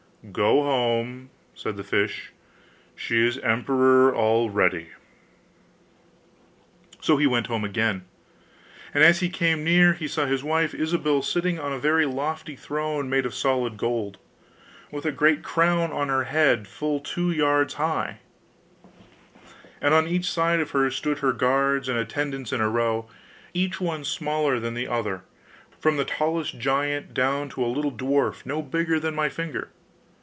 'Go 0.31 0.61
home,' 0.61 1.31
said 1.55 1.77
the 1.77 1.83
fish; 1.83 2.31
'she 2.95 3.25
is 3.27 3.37
emperor 3.39 4.15
already.' 4.15 4.89
So 7.01 7.17
he 7.17 7.25
went 7.25 7.47
home 7.47 7.65
again; 7.65 8.05
and 8.93 9.03
as 9.03 9.21
he 9.21 9.29
came 9.29 9.63
near 9.63 9.93
he 9.93 10.07
saw 10.07 10.27
his 10.27 10.43
wife 10.43 10.75
Ilsabill 10.75 11.23
sitting 11.23 11.57
on 11.57 11.73
a 11.73 11.79
very 11.79 12.05
lofty 12.05 12.55
throne 12.55 13.09
made 13.09 13.25
of 13.25 13.33
solid 13.33 13.77
gold, 13.77 14.19
with 14.91 15.07
a 15.07 15.11
great 15.11 15.41
crown 15.41 15.91
on 15.91 16.09
her 16.09 16.25
head 16.25 16.67
full 16.67 16.99
two 16.99 17.31
yards 17.31 17.73
high; 17.73 18.19
and 19.81 19.95
on 19.95 20.07
each 20.07 20.29
side 20.31 20.59
of 20.59 20.69
her 20.69 20.91
stood 20.91 21.17
her 21.19 21.33
guards 21.33 21.89
and 21.89 21.97
attendants 21.97 22.53
in 22.53 22.61
a 22.61 22.69
row, 22.69 23.09
each 23.55 23.81
one 23.81 24.03
smaller 24.05 24.59
than 24.59 24.75
the 24.75 24.87
other, 24.87 25.23
from 25.79 25.97
the 25.97 26.05
tallest 26.05 26.59
giant 26.59 27.11
down 27.11 27.49
to 27.49 27.65
a 27.65 27.65
little 27.65 27.91
dwarf 27.91 28.45
no 28.45 28.61
bigger 28.61 28.99
than 28.99 29.15
my 29.15 29.27
finger. 29.27 29.71